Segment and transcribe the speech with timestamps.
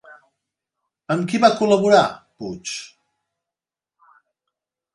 [1.15, 2.01] Amb qui va col·laborar
[2.41, 2.73] Puig?